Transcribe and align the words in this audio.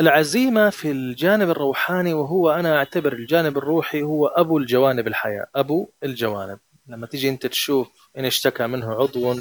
العزيمة 0.00 0.70
في 0.70 0.90
الجانب 0.90 1.50
الروحاني 1.50 2.14
وهو 2.14 2.50
أنا 2.50 2.76
أعتبر 2.76 3.12
الجانب 3.12 3.58
الروحي 3.58 4.02
هو 4.02 4.26
أبو 4.26 4.58
الجوانب 4.58 5.06
الحياة 5.06 5.46
أبو 5.54 5.90
الجوانب. 6.04 6.58
لما 6.86 7.06
تيجي 7.06 7.28
أنت 7.28 7.46
تشوف 7.46 7.88
إن 8.18 8.24
اشتكى 8.24 8.66
منه 8.66 8.94
عضو 8.94 9.34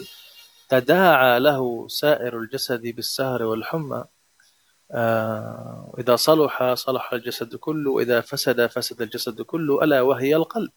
تداعى 0.69 1.39
له 1.39 1.87
سائر 1.87 2.39
الجسد 2.39 2.81
بالسهر 2.81 3.44
والحمى 3.44 4.05
آه 4.91 5.96
إذا 5.99 6.15
صلح 6.15 6.74
صلح 6.74 7.13
الجسد 7.13 7.56
كله 7.56 7.92
وإذا 7.92 8.22
فسد 8.22 8.65
فسد 8.65 9.01
الجسد 9.01 9.42
كله 9.42 9.83
ألا 9.83 10.01
وهي 10.01 10.35
القلب. 10.35 10.72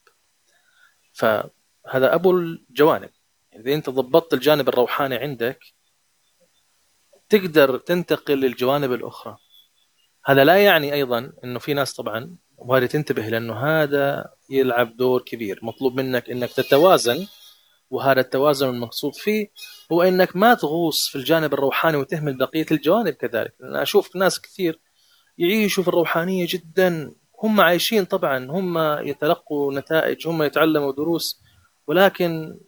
فهذا 1.13 2.15
أبو 2.15 2.31
الجوانب. 2.31 3.11
إذا 3.57 3.75
أنت 3.75 3.91
ضبطت 3.91 4.35
الجانب 4.35 4.69
الروحاني 4.69 5.17
عندك 5.17 5.59
تقدر 7.29 7.79
تنتقل 7.79 8.41
للجوانب 8.41 8.93
الأخرى. 8.93 9.39
هذا 10.29 10.45
لا 10.45 10.57
يعني 10.57 10.95
أيضا 10.95 11.33
أنه 11.45 11.59
في 11.59 11.75
ناس 11.75 11.93
طبعا 11.93 12.37
وهذه 12.59 12.87
تنتبه 12.87 13.23
لأنه 13.23 13.55
هذا 13.55 14.33
يلعب 14.51 14.97
دور 14.97 15.23
كبير. 15.23 15.59
مطلوب 15.63 16.01
منك 16.01 16.31
أنك 16.31 16.53
تتوازن 16.53 17.27
وهذا 17.91 18.21
التوازن 18.21 18.69
المقصود 18.69 19.15
فيه 19.15 19.51
هو 19.93 20.03
إنك 20.03 20.37
ما 20.37 20.55
تغوص 20.55 21.09
في 21.09 21.17
الجانب 21.17 21.55
الروحاني 21.55 21.97
وتهمل 21.97 22.39
بقية 22.39 22.67
الجوانب 22.71 23.15
كذلك. 23.15 23.55
أنا 23.63 23.83
أشوف 23.83 24.17
ناس 24.17 24.41
كثير 24.41 24.81
يعيشوا 25.39 25.83
في 25.83 25.89
الروحانية 25.89 26.47
جدا. 26.49 27.15
هم 27.43 27.61
عايشين 27.61 28.05
طبعا 28.05 28.51
هم 28.51 28.79
يتلقوا 29.09 29.75
نتائج 29.75 30.29
هم 30.29 30.43
يتعلموا 30.43 30.93
دروس 30.93 31.43
ولكن 31.87 32.59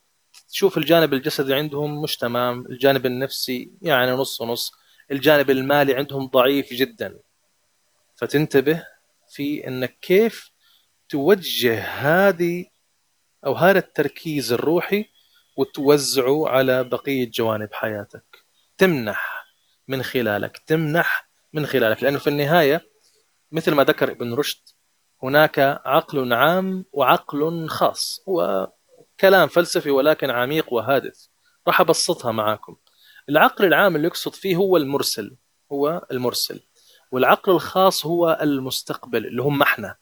تشوف 0.49 0.79
الجانب 0.79 1.15
الجسدي 1.15 1.55
عندهم 1.55 2.03
مش 2.03 2.17
تمام 2.17 2.67
الجانب 2.67 3.07
النفسي 3.07 3.73
يعني 3.83 4.11
نص 4.11 4.41
ونص 4.41 4.73
الجانب 5.11 5.51
المالي 5.51 5.95
عندهم 5.95 6.27
ضعيف 6.27 6.73
جدا. 6.73 7.19
فتنتبه 8.21 8.87
في 9.29 9.67
انك 9.69 9.99
كيف 10.03 10.51
توجه 11.09 11.81
هذه 11.83 12.67
أو 13.47 13.55
هذا 13.55 13.79
التركيز 13.79 14.53
الروحي 14.53 15.07
وتوزعه 15.57 16.49
على 16.49 16.85
بقية 16.85 17.31
جوانب 17.31 17.69
حياتك. 17.73 18.25
تمنح 18.79 19.47
من 19.89 20.03
خلالك 20.03 20.59
تمنح 20.59 21.31
من 21.53 21.67
خلالك. 21.67 22.03
لأنه 22.03 22.19
في 22.19 22.27
النهاية 22.27 22.91
مثل 23.53 23.75
ما 23.75 23.85
ذكر 23.85 24.11
ابن 24.11 24.35
رشد 24.35 24.63
هناك 25.23 25.59
عقل 25.85 26.33
عام 26.33 26.85
وعقل 26.93 27.69
خاص 27.69 28.25
هو 28.29 28.73
كلام 29.21 29.49
فلسفي 29.49 29.91
ولكن 29.91 30.31
عميق 30.31 30.73
وهادف. 30.73 31.29
راح 31.67 31.81
أبسطها 31.81 32.33
معاكم. 32.33 32.77
العقل 33.29 33.65
العام 33.65 33.97
اللي 33.97 34.07
يقصد 34.07 34.35
فيه 34.35 34.57
هو 34.57 34.77
المرسل 34.77 35.37
هو 35.73 36.07
المرسل. 36.13 36.61
والعقل 37.11 37.53
الخاص 37.53 38.07
هو 38.07 38.39
المستقبل 38.43 39.27
اللي 39.27 39.43
هم 39.43 39.63
إحنا 39.63 39.97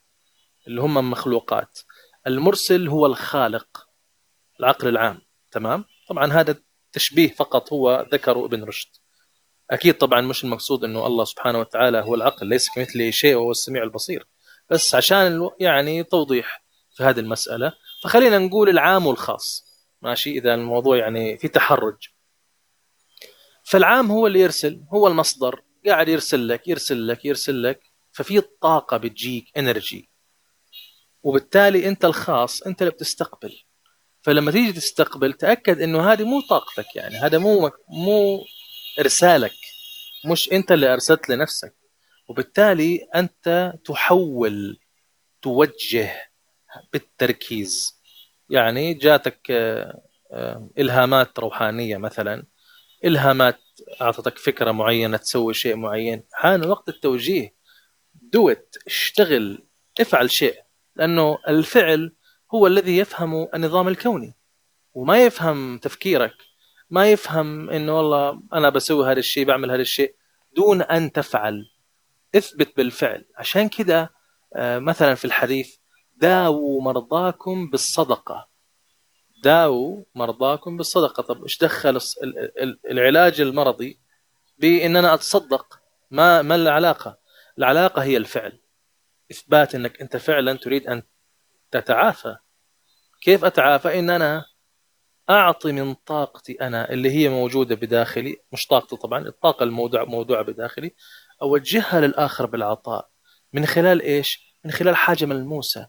اللي 0.67 0.81
هم 0.81 1.11
مخلوقات. 1.11 1.79
المرسل 2.27 2.89
هو 2.89 3.07
الخالق 3.07 3.89
العقل 4.61 4.89
العام 4.89 5.21
تمام؟ 5.51 5.85
طبعا 6.09 6.33
هذا 6.33 6.57
تشبيه 6.93 7.29
فقط 7.29 7.73
هو 7.73 8.07
ذكره 8.13 8.45
ابن 8.45 8.65
رشد. 8.65 8.89
أكيد 9.71 9.99
طبعا 9.99 10.21
مش 10.21 10.45
المقصود 10.45 10.85
إنه 10.85 11.07
الله 11.07 11.25
سبحانه 11.25 11.59
وتعالى 11.61 12.01
هو 12.01 12.15
العقل 12.15 12.47
ليس 12.47 12.71
كمثله 12.75 13.11
شيء 13.11 13.37
وهو 13.37 13.51
السميع 13.51 13.83
البصير. 13.83 14.27
بس 14.71 14.95
عشان 14.95 15.51
يعني 15.61 16.05
توضيح 16.05 16.65
في 16.95 17.05
هذه 17.05 17.21
المسألة 17.21 17.73
فخلينا 18.03 18.39
نقول 18.39 18.69
العام 18.69 19.07
والخاص 19.07 19.65
ماشي؟ 20.03 20.31
إذا 20.31 20.55
الموضوع 20.55 20.97
يعني 20.97 21.39
في 21.39 21.49
تحرج. 21.49 22.09
فالعام 23.65 24.11
هو 24.11 24.27
اللي 24.27 24.41
يرسل 24.41 24.85
هو 24.93 25.07
المصدر. 25.07 25.63
قاعد 25.89 26.09
يرسل 26.09 26.49
لك 26.49 26.69
يرسل 26.69 27.09
لك 27.09 27.25
يرسل 27.25 27.63
لك 27.63 27.81
ففي 28.13 28.41
طاقة 28.41 28.97
بتجيك 28.97 29.59
انرجي 29.59 30.11
وبالتالي 31.23 31.89
أنت 31.89 32.05
الخاص 32.05 32.63
أنت 32.63 32.83
اللي 32.83 32.93
بتستقبل. 32.93 33.63
فلما 34.23 34.51
تيجي 34.51 34.73
تستقبل 34.73 35.33
تأكد 35.33 35.81
إنه 35.81 36.13
هذه 36.13 36.25
مو 36.25 36.41
طاقتك 36.41 36.97
يعني 36.97 37.17
هذا 37.17 37.39
مو 37.39 37.71
مو 37.89 38.45
إرسالك. 38.99 39.55
مش 40.25 40.53
أنت 40.53 40.73
اللي 40.73 40.93
أرسلت 40.93 41.29
لنفسك. 41.29 41.75
وبالتالي 42.29 43.09
أنت 43.15 43.75
تحول 43.85 44.79
توجه 45.43 46.31
بالتركيز. 46.93 48.01
يعني 48.51 48.95
جاتك 48.95 49.51
آه، 49.51 50.03
آه، 50.33 50.71
إلهامات 50.79 51.39
روحانية 51.39 51.97
مثلا. 51.97 52.47
إلهامات 53.05 53.59
أعطتك 54.01 54.39
فكرة 54.39 54.71
معينة 54.71 55.17
تسوي 55.17 55.55
شيء 55.55 55.77
معين. 55.77 56.23
حان 56.33 56.67
وقت 56.67 56.89
التوجيه. 56.89 57.55
دوت 58.15 58.77
اشتغل. 58.87 59.67
افعل 60.01 60.31
شيء. 60.31 60.63
لأنه 60.97 61.39
الفعل 61.49 62.13
هو 62.55 62.67
الذي 62.67 62.99
يفهم 62.99 63.49
النظام 63.55 63.89
الكوني. 63.89 64.35
وما 64.95 65.25
يفهم 65.25 65.79
تفكيرك. 65.79 66.35
ما 66.91 67.11
يفهم 67.11 67.71
إنه 67.71 67.97
والله 67.97 68.43
أنا 68.53 68.69
بسوي 68.69 69.13
هذا 69.13 69.19
الشيء 69.19 69.45
بعمل 69.45 69.71
هذا 69.71 69.83
الشيء. 69.83 70.15
دون 70.57 70.83
أن 70.83 71.13
تفعل. 71.13 71.71
اثبت 72.35 72.77
بالفعل. 72.77 73.25
عشان 73.37 73.69
كذا 73.69 74.09
آه، 74.55 74.79
مثلا 74.79 75.15
في 75.15 75.25
الحديث 75.25 75.77
داووا 76.17 76.83
مرضاكم 76.83 77.71
بالصدقة. 77.71 78.49
داووا 79.43 80.05
مرضاكم 80.15 80.77
بالصدقة. 80.77 81.23
طب 81.23 81.43
إيش 81.43 81.59
دخل 81.59 82.01
العلاج 82.91 83.41
المرضي 83.41 84.01
بان 84.59 84.97
أنا 84.97 85.15
أتصدق؟ 85.15 85.81
ما 86.11 86.43
ما 86.43 86.55
العلاقة؟ 86.55 87.19
العلاقة 87.59 88.03
هي 88.03 88.17
الفعل. 88.17 88.61
إثبات 89.31 89.75
إنك 89.75 90.01
أنت 90.01 90.17
فعلا 90.17 90.57
تريد 90.57 90.87
أن 90.87 91.03
تتعافى. 91.71 92.37
كيف 93.21 93.45
أتعافى؟ 93.45 93.99
إن 93.99 94.11
أنا 94.11 94.45
أعطي 95.31 95.73
من 95.73 95.95
طاقتي 95.95 96.53
أنا 96.53 96.91
اللي 96.91 97.11
هي 97.11 97.29
موجودة 97.29 97.75
بداخلي 97.75 98.37
مش 98.53 98.67
طاقتي 98.67 98.97
طبعا 98.97 99.29
الطاقة 99.29 99.65
الموضوع 99.65 100.05
موضوعه 100.05 100.43
بداخلي 100.43 100.95
أوجهها 101.43 102.01
للآخر 102.01 102.47
بالعطاء. 102.47 103.09
من 103.53 103.67
خلال 103.67 104.03
إيش؟ 104.03 104.55
من 104.65 104.71
خلال 104.71 104.97
حاجة 104.97 105.25
ملموسة. 105.25 105.89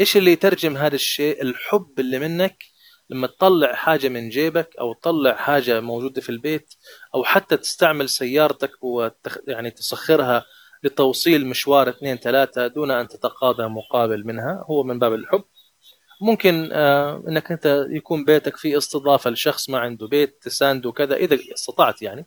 إيش 0.00 0.16
اللي 0.16 0.32
يترجم 0.32 0.76
هذا 0.76 0.94
الشيء؟ 0.94 1.42
الحب 1.42 1.94
اللي 1.98 2.18
منك 2.18 2.64
لما 3.10 3.26
تطلع 3.26 3.74
حاجة 3.74 4.08
من 4.08 4.28
جيبك 4.28 4.76
أو 4.80 4.92
تطلع 4.92 5.34
حاجة 5.36 5.80
موجودة 5.80 6.20
في 6.20 6.28
البيت 6.28 6.74
أو 7.14 7.24
حتى 7.24 7.56
تستعمل 7.56 8.08
سيارتك 8.08 8.84
وتخ... 8.84 9.38
يعني 9.48 9.70
تسخرها 9.70 10.44
لتوصيل 10.82 11.46
مشوار 11.46 11.88
اثنين 11.88 12.16
ثلاثة 12.16 12.66
دون 12.66 12.90
أن 12.90 13.08
تتقاضى 13.08 13.68
مقابل 13.68 14.26
منها 14.26 14.64
هو 14.70 14.82
من 14.82 14.98
باب 14.98 15.14
الحب. 15.14 15.44
ممكن 16.20 16.68
آه 16.72 17.24
إنك 17.28 17.52
أنت 17.52 17.86
يكون 17.90 18.24
بيتك 18.24 18.56
فيه 18.56 18.78
استضافة 18.78 19.30
لشخص 19.30 19.70
ما 19.70 19.78
عنده 19.78 20.06
بيت 20.06 20.38
تسانده 20.42 20.92
كذا 20.92 21.16
إذا 21.16 21.38
استطعت 21.54 22.02
يعني. 22.02 22.26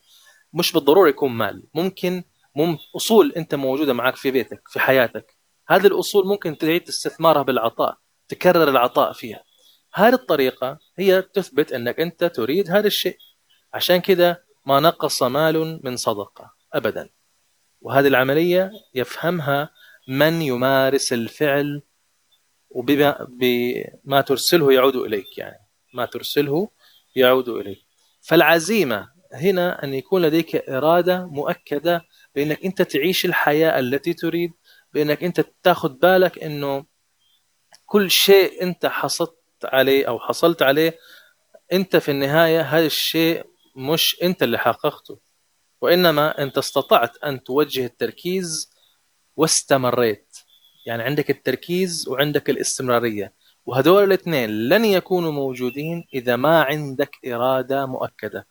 مش 0.53 0.71
بالضروره 0.73 1.09
يكون 1.09 1.31
مال 1.31 1.63
ممكن 1.73 2.23
مم 2.55 2.77
أصول 2.95 3.33
أنت 3.38 3.55
موجودة 3.55 3.94
معك 3.94 4.15
في 4.15 4.31
بيتك 4.31 4.61
في 4.67 4.79
حياتك. 4.79 5.38
هذه 5.67 5.88
الأصول 5.88 6.27
ممكن 6.27 6.57
تعيد 6.57 6.88
استثمارها 6.88 7.41
بالعطاء 7.41 7.97
تكرر 8.27 8.69
العطاء 8.69 9.13
فيها. 9.13 9.44
هذه 9.97 10.13
الطريقة 10.13 10.80
هي 10.97 11.22
تثبت 11.22 11.72
أنك 11.72 12.00
أنت 12.00 12.24
تريد 12.24 12.72
هذا 12.72 12.88
الشيء. 12.88 13.18
عشان 13.74 13.97
كذا 13.97 14.38
ما 14.66 14.80
نقص 14.80 15.24
مال 15.24 15.80
من 15.84 15.97
صدقة 15.97 16.53
ابدا. 16.74 17.09
وهذه 17.81 18.07
العملية 18.07 18.72
يفهمها 18.96 19.69
من 20.07 20.41
يمارس 20.41 21.13
الفعل 21.13 21.81
وبما 22.69 23.28
بما 23.30 24.22
ترسله 24.22 24.74
يعود 24.74 24.96
إليك 24.96 25.38
يعني. 25.38 25.68
ما 25.94 26.06
ترسله 26.06 26.69
يعود 27.16 27.50
إليك. 27.50 27.80
فالعزيمة 28.22 29.09
هنا 29.34 29.84
أن 29.84 29.94
يكون 29.94 30.22
لديك 30.22 30.56
إرادة 30.69 31.25
مؤكدة 31.25 32.02
بأنك 32.36 32.66
أنت 32.66 32.81
تعيش 32.81 33.25
الحياة 33.25 33.80
التي 33.80 34.13
تريد 34.13 34.51
بأنك 34.94 35.24
أنت 35.24 35.45
تاخذ 35.63 35.89
بالك 35.89 36.44
أنه 36.44 36.86
كل 37.86 38.12
شيء 38.12 38.63
أنت 38.63 38.86
حصلت 38.86 39.37
عليه 39.65 40.07
أو 40.07 40.19
حصلت 40.19 40.62
عليه 40.62 40.98
أنت 41.74 41.95
في 41.95 42.12
النهاية 42.12 42.62
هذا 42.62 42.86
الشيء 42.86 43.45
مش 43.75 44.18
أنت 44.24 44.44
اللي 44.44 44.57
حققته. 44.57 45.19
وإنما 45.81 46.44
أنت 46.44 46.57
استطعت 46.57 47.18
أن 47.18 47.44
توجه 47.44 47.86
التركيز 47.86 48.71
واستمريت. 49.36 50.38
يعني 50.86 51.04
عندك 51.04 51.30
التركيز 51.30 52.07
وعندك 52.07 52.50
الاستمرارية. 52.50 53.33
وهذول 53.65 54.04
الاثنين 54.04 54.50
لن 54.50 54.86
يكونوا 54.86 55.31
موجودين 55.31 56.07
إذا 56.13 56.36
ما 56.36 56.63
عندك 56.63 57.15
إرادة 57.27 57.86
مؤكدة. 57.86 58.48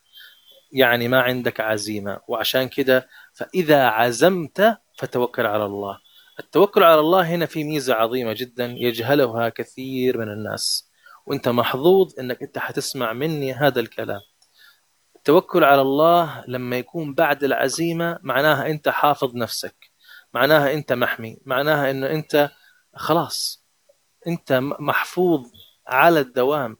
يعني 0.73 1.09
ما 1.09 1.21
عندك 1.21 1.61
عزيمة. 1.61 2.21
وعشان 2.29 2.69
كده 2.69 3.09
فإذا 3.33 3.87
عزمت 3.87 4.79
فتوكل 4.99 5.47
على 5.47 5.65
الله. 5.65 5.99
التوكل 6.41 6.83
على 6.83 7.01
الله 7.01 7.23
هنا 7.23 7.47
في 7.47 7.65
ميزة 7.65 7.95
عظيمة 7.95 8.33
جدا 8.33 8.67
يجهلها 8.67 9.49
كثير 9.49 10.19
من 10.19 10.29
الناس. 10.29 10.86
وانت 11.27 11.49
محظوظ 11.49 12.13
انك 12.21 12.43
انت 12.43 12.59
حتسمع 12.59 13.13
مني 13.13 13.53
هذا 13.53 13.81
الكلام. 13.81 14.21
التوكل 15.17 15.65
على 15.65 15.81
الله 15.81 16.45
لما 16.49 16.77
يكون 16.79 17.15
بعد 17.15 17.45
العزيمة 17.45 18.19
معناها 18.23 18.67
أنت 18.67 18.89
حافظ 18.89 19.35
نفسك 19.37 19.91
معناها 20.35 20.73
أنت 20.73 20.93
محمي 20.93 21.39
معناها 21.45 21.91
أنه 21.91 22.11
أنت 22.11 22.51
خلاص 22.95 23.65
أنت 24.27 24.53
محفوظ 24.63 25.51
على 25.87 26.21
الدوام 26.21 26.77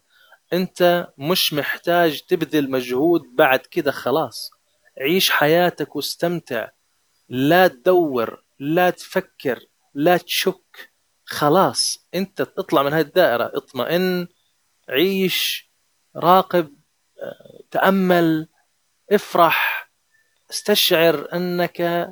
أنت 0.53 1.09
مش 1.19 1.53
محتاج 1.55 2.23
تبذل 2.23 2.71
مجهود 2.71 3.23
بعد 3.35 3.61
كده 3.61 3.91
خلاص. 3.93 4.51
عيش 5.01 5.31
حياتك 5.31 5.97
واستمتع 5.97 6.69
لا 7.29 7.69
تدور 7.69 8.45
لا 8.59 8.91
تفكر 8.91 9.61
لا 9.95 10.17
تشك 10.17 10.93
خلاص 11.25 12.09
انت 12.15 12.43
تطلع 12.43 12.83
من 12.83 12.93
هذه 12.93 13.07
الدائرة 13.07 13.51
اطمئن 13.55 14.29
عيش 14.89 15.71
راقب 16.17 16.75
تأمل 17.71 18.49
افرح 19.13 19.91
استشعر 20.51 21.29
أنك 21.33 22.09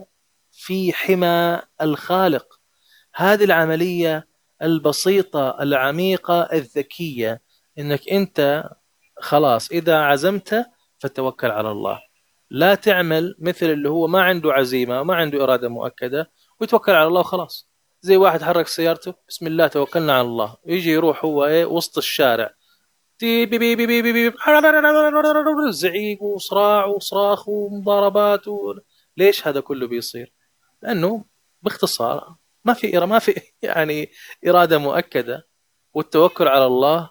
في 0.53 0.93
حمى 0.93 1.61
الخالق. 1.83 2.61
هذه 3.15 3.45
العملية 3.45 4.29
البسيطة 4.63 5.63
العميقة 5.63 6.41
الذكية 6.43 7.43
أنك 7.79 8.09
أنت 8.09 8.65
خلاص 9.19 9.71
إذا 9.71 9.99
عزمت 9.99 10.67
فتوكل 10.99 11.51
على 11.51 11.71
الله. 11.71 12.01
لا 12.51 12.75
تعمل 12.75 13.37
مثل 13.39 13.67
اللي 13.67 13.89
هو 13.89 14.07
ما 14.07 14.23
عنده 14.23 14.53
عزيمة 14.53 15.03
ما 15.03 15.15
عنده 15.15 15.45
إرادة 15.45 15.69
مؤكدة 15.69 16.31
ويتوكل 16.61 16.93
على 16.93 17.07
الله 17.07 17.21
وخلاص. 17.21 17.69
زي 18.01 18.17
واحد 18.17 18.43
حرك 18.43 18.67
سيارته 18.67 19.15
بسم 19.29 19.47
الله 19.47 19.67
توكلنا 19.67 20.13
على 20.13 20.27
الله. 20.27 20.57
يجي 20.67 20.91
يروح 20.91 21.25
هو 21.25 21.45
إيه؟ 21.47 21.65
وسط 21.65 21.99
الشارع. 21.99 22.51
زعيق 25.71 26.23
وصراع 26.23 26.85
وصراخ 26.85 27.49
ومضاربات 27.49 28.49
و... 28.49 28.75
ليش 29.17 29.47
هذا 29.47 29.61
كله 29.61 29.87
بيصير؟ 29.87 30.33
لأنه 30.83 31.25
باختصار 31.63 32.37
ما 32.65 32.75
في 32.75 32.99
ما 32.99 33.19
في 33.19 33.41
يعني 33.63 34.11
اراده 34.47 34.79
مؤكده 34.79 35.49
والتوكل 35.95 36.49
على 36.49 36.67
الله 36.67 37.11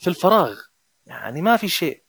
في 0.00 0.08
الفراغ 0.08 0.60
يعني 1.06 1.42
ما 1.42 1.56
في 1.56 1.68
شيء 1.68 2.02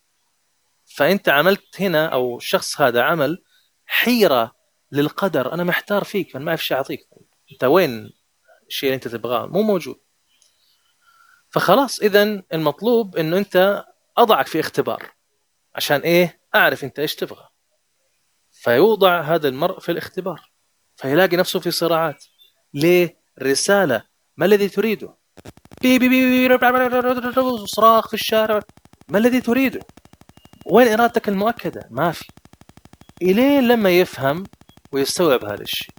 فانت 0.86 1.30
عملت 1.30 1.82
هنا 1.82 2.06
أو 2.06 2.38
الشخص 2.38 2.82
هذا 2.82 3.02
عمل 3.02 3.44
حيره 3.86 4.56
للقدر 4.92 5.54
أنا 5.54 5.64
محتار 5.64 6.04
فيك 6.04 6.32
فانا 6.32 6.46
ما 6.46 6.56
في 6.56 6.64
شيء 6.64 6.78
اعطيك 6.78 7.08
انت 7.52 7.64
وين 7.64 8.14
الشيء 8.68 8.90
اللي 8.90 8.96
انت 8.96 9.08
تبغاه 9.08 9.46
مو 9.46 9.62
موجود 9.62 10.03
فخلاص 11.54 12.00
اذا 12.00 12.44
المطلوب 12.54 13.18
انه 13.18 13.38
انت 13.38 13.86
اضعك 14.18 14.48
في 14.48 14.60
اختبار 14.60 15.12
عشان 15.76 16.00
إيه 16.00 16.42
اعرف 16.56 16.84
انت 16.84 17.00
إيش 17.00 17.16
تبغى 17.16 17.48
فيوضع 18.52 19.22
هذا 19.22 19.48
المرء 19.48 19.80
في 19.80 19.92
الاختبار 19.92 20.52
فيلاقي 20.96 21.38
نفسه 21.38 21.60
في 21.60 21.72
صراعات 21.72 22.26
ليه 22.74 23.18
رسالة 23.42 24.04
ما 24.38 24.46
الذي 24.46 24.70
تريده 24.70 25.16
بي 25.82 26.00
بي 26.00 26.10
بي 26.10 26.58
صراخ 27.68 28.08
في 28.08 28.14
الشارع 28.14 28.60
ما 29.10 29.18
الذي 29.18 29.42
تريده 29.42 29.80
وين 30.66 30.88
إرادتك 30.88 31.30
المؤكدة 31.30 31.88
ما 31.92 32.12
في 32.12 32.26
إلين 33.22 33.68
لما 33.68 33.90
يفهم 33.90 34.44
ويستوعب 34.92 35.46
هذا 35.46 35.62
الشيء 35.62 35.94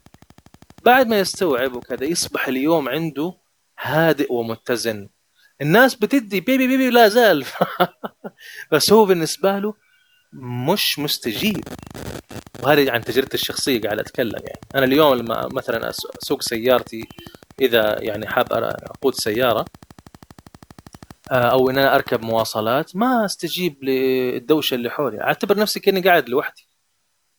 بعد 0.84 1.06
ما 1.06 1.18
يستوعب 1.18 1.76
وكذا 1.76 2.04
يصبح 2.04 2.48
اليوم 2.48 2.88
عنده 2.88 3.34
هادئ 3.80 4.32
ومتزن 4.32 5.08
الناس 5.60 5.94
بتدي 5.94 6.40
بيبي 6.40 6.66
بيبي 6.66 6.90
لا 6.90 7.08
زال. 7.08 7.44
بس 8.72 8.92
هو 8.92 9.04
بالنسبة 9.04 9.58
له 9.58 9.74
مش 10.32 10.98
مستجيب. 10.98 11.64
وهذه 12.62 12.90
عن 12.90 13.04
تجربتي 13.04 13.34
الشخصية 13.34 13.80
قاعد 13.80 13.98
أتكلم 13.98 14.40
يعني. 14.46 14.60
أنا 14.74 14.84
اليوم 14.84 15.14
لما 15.14 15.48
مثلا 15.52 15.90
أسوق 16.22 16.42
سيارتي 16.42 17.08
إذا 17.60 18.02
يعني 18.02 18.26
حاب 18.28 18.52
أقود 18.52 19.14
سيارة 19.14 19.64
آه، 21.30 21.34
أو 21.34 21.70
إن 21.70 21.78
أنا 21.78 21.94
أركب 21.94 22.22
مواصلات 22.22 22.96
ما 22.96 23.24
أستجيب 23.24 23.84
للدوشة 23.84 24.74
اللي 24.74 24.90
حولي. 24.90 25.20
أعتبر 25.20 25.58
نفسي 25.58 25.80
كأني 25.80 26.00
قاعد 26.00 26.28
لوحدي. 26.28 26.68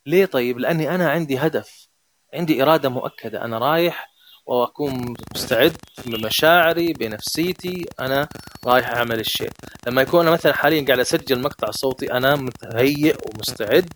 ليه 0.06 0.26
طيب؟ 0.26 0.60
لأني 0.60 0.96
أنا 0.96 1.10
عندي 1.10 1.38
هدف. 1.38 1.88
عندي 2.34 2.64
إرادة 2.64 2.90
مؤكدة. 2.90 3.46
أنا 3.46 3.58
رايح 3.58 4.15
وأكون 4.46 5.14
مستعد 5.36 5.78
بمشاعري 6.06 6.94
بنفسيتي 6.94 7.86
أنا 8.00 8.28
رايح 8.66 8.90
أعمل 8.90 9.20
الشيء. 9.20 9.52
لما 9.88 10.02
يكون 10.02 10.22
أنا 10.22 10.32
مثلا 10.32 10.54
حاليا 10.54 10.86
قاعد 10.86 11.00
أسجل 11.00 11.42
مقطع 11.42 11.72
صوتي 11.72 12.14
أنا 12.14 12.36
متهيئ 12.36 13.16
ومستعد 13.26 13.90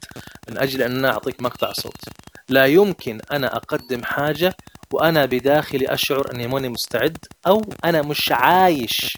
من 0.50 0.58
أجل 0.58 0.82
أن 0.82 0.98
أنا 0.98 1.12
أعطيك 1.12 1.42
مقطع 1.42 1.72
صوتي. 1.72 2.12
لا 2.50 2.66
يمكن 2.66 3.22
أنا 3.32 3.56
أقدم 3.56 4.04
حاجة 4.04 4.56
وأنا 4.94 5.26
بداخلي 5.26 5.94
أشعر 5.94 6.32
أني 6.34 6.48
ماني 6.48 6.70
مستعد 6.70 7.18
أو 7.48 7.62
أنا 7.86 8.02
مش 8.02 8.32
عايش 8.32 9.18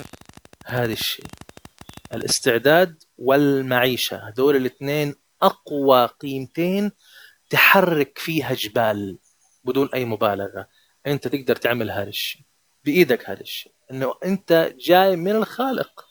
هذا 0.66 0.94
الشيء. 0.94 1.26
الاستعداد 2.14 3.04
والمعيشة 3.18 4.18
هذول 4.28 4.56
الاثنين 4.56 5.16
أقوى 5.42 6.06
قيمتين 6.06 6.92
تحرك 7.50 8.18
فيها 8.18 8.54
جبال 8.54 9.18
بدون 9.64 9.90
أي 9.94 10.06
مبالغة. 10.06 10.68
أنت 11.08 11.28
تقدر 11.28 11.56
تعمل 11.56 11.92
هذا 11.92 12.10
الشيء 12.10 12.42
بإيدك 12.86 13.30
هذا 13.30 13.42
الشيء. 13.42 13.74
إنه 13.92 14.16
أنت 14.26 14.74
جاي 14.78 15.16
من 15.16 15.32
الخالق. 15.32 16.06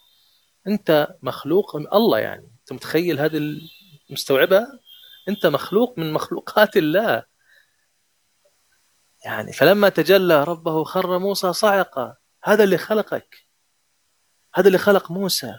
أنت 0.66 1.16
مخلوق 1.22 1.76
من 1.76 1.86
الله 1.92 2.18
يعني. 2.18 2.50
أنت 2.60 2.72
متخيل 2.72 3.20
هذه 3.20 3.58
المستوعبة؟ 4.10 4.66
أنت 5.28 5.46
مخلوق 5.46 5.98
من 5.98 6.12
مخلوقات 6.12 6.76
الله. 6.76 7.24
يعني 9.24 9.52
فلما 9.52 9.88
تجلى 9.88 10.44
ربه 10.44 10.84
خر 10.84 11.18
موسى 11.18 11.52
صعقا 11.52 12.16
هذا 12.44 12.64
اللي 12.64 12.78
خلقك. 12.78 13.46
هذا 14.54 14.66
اللي 14.66 14.78
خلق 14.78 15.10
موسى. 15.10 15.58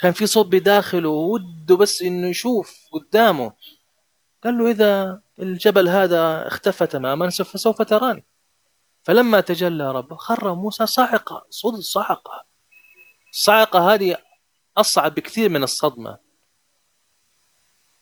كان 0.00 0.12
في 0.12 0.26
صوت 0.26 0.46
بداخله 0.46 1.08
وده 1.08 1.76
بس 1.76 2.02
إنه 2.02 2.28
يشوف 2.28 2.88
قدامه. 2.92 3.52
قال 4.44 4.58
له 4.58 4.70
إذا 4.70 5.22
الجبل 5.38 5.88
هذا 5.88 6.46
اختفى 6.46 6.86
تماما 6.86 7.30
فسوف 7.30 7.82
تراني. 7.82 8.24
فلما 9.02 9.40
تجلى 9.40 9.92
ربه 9.92 10.16
خر 10.16 10.54
موسى 10.54 10.86
صاعقة 10.86 11.46
صد 11.50 11.74
صعقة 11.74 12.44
الصعقة 13.30 13.94
هذه 13.94 14.16
أصعب 14.76 15.14
بكثير 15.14 15.48
من 15.48 15.62
الصدمة. 15.62 16.18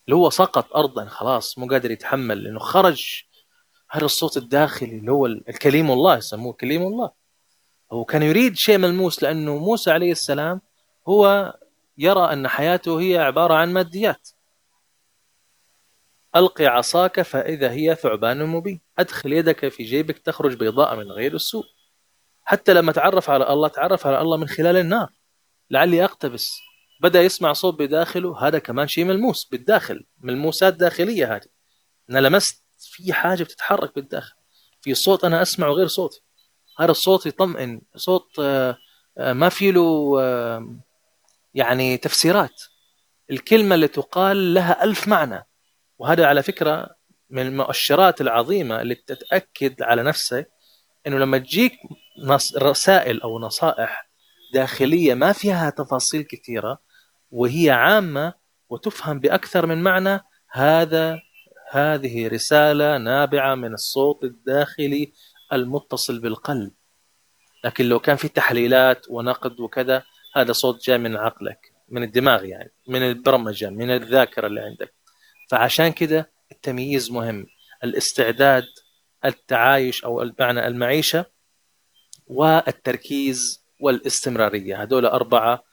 اللي 0.05 0.17
هو 0.17 0.31
سقط 0.31 0.77
أرضا 0.77 1.05
خلاص 1.05 1.59
مو 1.59 1.67
قادر 1.67 1.91
يتحمل 1.91 2.45
لأنه 2.45 2.59
خرج 2.59 3.23
هذا 3.91 4.05
الصوت 4.05 4.37
الداخلي 4.37 4.99
اللي 4.99 5.13
هو 5.13 5.27
الكليم 5.27 5.91
الله 5.91 6.17
يسموه 6.17 6.53
كليم 6.53 6.83
الله. 6.83 7.11
هو 7.93 8.05
كان 8.05 8.23
يريد 8.23 8.57
شيء 8.57 8.79
ملموس 8.79 9.23
لأنه 9.23 9.59
موسى 9.59 9.91
عليه 9.91 10.13
السلام 10.13 10.61
هو 11.09 11.53
يرى 11.99 12.33
أن 12.33 12.49
حياته 12.49 13.01
هي 13.01 13.19
عبارة 13.19 13.55
عن 13.55 13.73
ماديات. 13.73 14.29
ألقي 16.37 16.67
عصاك 16.67 17.23
فإذا 17.23 17.71
هي 17.71 17.95
ثعبان 17.95 18.47
مبين. 18.47 18.81
أدخل 18.99 19.33
يدك 19.33 19.69
في 19.69 19.85
جيبك 19.85 20.19
تخرج 20.19 20.55
بيضاء 20.57 20.97
من 20.97 21.13
غير 21.13 21.35
السوء. 21.35 21.65
حتى 22.45 22.75
لما 22.75 22.93
تعرف 22.93 23.31
على 23.31 23.53
الله 23.53 23.69
تعرف 23.69 24.07
على 24.07 24.21
الله 24.21 24.37
من 24.37 24.49
خلال 24.49 24.77
النار. 24.77 25.13
لعلي 25.71 26.05
أقتبس. 26.05 26.53
بدأ 27.01 27.23
يسمع 27.23 27.53
صوت 27.53 27.79
بداخله. 27.79 28.49
هذا 28.49 28.59
كمان 28.59 28.89
شيء 28.89 29.05
ملموس 29.05 29.45
بالداخل. 29.45 30.05
ملموسات 30.21 30.75
داخلية 30.75 31.37
هذه. 31.37 31.47
أنا 32.11 32.19
لمست 32.19 32.65
في 32.79 33.13
حاجة 33.13 33.43
بتتحرك 33.43 33.95
بالداخل. 33.95 34.35
في 34.81 34.95
صوت 34.95 35.25
أنا 35.25 35.43
أسمعه 35.43 35.71
غير 35.71 35.87
صوتي. 35.87 36.21
هذا 36.79 36.91
الصوت 36.91 37.27
يطمئن 37.27 37.81
صوت 37.97 38.29
آه، 38.41 38.77
آه، 39.19 39.33
ما 39.33 39.49
في 39.49 39.73
له 39.73 40.19
يعني 41.55 41.97
تفسيرات. 41.97 42.63
الكلمة 43.31 43.75
اللي 43.75 43.89
تقال 43.89 44.55
لها 44.55 44.85
ألف 44.85 45.09
معنى. 45.09 45.47
وهذا 46.03 46.27
على 46.27 46.43
فكرة 46.43 46.97
من 47.31 47.43
المؤشرات 47.47 48.21
العظيمة 48.21 48.81
اللي 48.81 48.95
تتأكد 48.95 49.83
على 49.83 50.03
نفسك 50.03 50.51
إنه 51.07 51.19
لما 51.19 51.39
تجيك 51.39 51.73
رسائل 52.59 53.21
أو 53.21 53.39
نصائح 53.39 54.11
داخلية 54.55 55.15
ما 55.15 55.33
فيها 55.33 55.71
تفاصيل 55.71 56.23
كثيرة 56.23 56.79
وهي 57.31 57.71
عامة 57.71 58.35
وتفهم 58.69 59.21
بأكثر 59.21 59.67
من 59.67 59.83
معنى 59.83 60.21
هذا 60.51 61.21
هذه 61.71 62.29
رسالة 62.29 62.99
نابعة 62.99 63.55
من 63.55 63.75
الصوت 63.75 64.25
الداخلي 64.25 65.13
المتصل 65.53 66.19
بالقلب. 66.19 66.73
لكن 67.65 67.85
لو 67.85 68.01
كان 68.01 68.17
في 68.17 68.29
تحليلات 68.29 69.07
ونقد 69.11 69.61
وكذا 69.61 70.03
هذا 70.37 70.53
صوت 70.53 70.85
جاي 70.85 70.99
من 70.99 71.17
عقلك 71.17 71.73
من 71.89 72.03
الدماغ 72.03 72.45
يعني 72.45 72.73
من 72.89 73.03
البرمجة 73.03 73.71
من 73.71 73.91
الذاكرة 73.91 74.47
اللي 74.47 74.61
عندك. 74.61 75.02
فعشان 75.53 75.93
كده 75.93 76.33
التمييز 76.53 77.11
مهم. 77.11 77.47
الاستعداد 77.85 78.65
التعايش 79.25 80.05
أو 80.05 80.31
بمعنى 80.39 80.67
المعيشة 80.67 81.27
والتركيز 82.27 83.67
والاستمرارية. 83.81 84.83
هذول 84.83 85.07
أربعة 85.07 85.65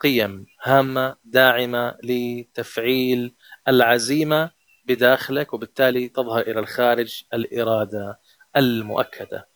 قيم 0.00 0.46
هامة 0.62 1.16
داعمة 1.24 1.98
لتفعيل 2.04 3.34
العزيمة 3.68 4.50
بداخلك 4.84 5.54
وبالتالي 5.54 6.08
تظهر 6.08 6.40
إلى 6.40 6.60
الخارج 6.60 7.22
الإرادة 7.34 8.20
المؤكدة. 8.56 9.47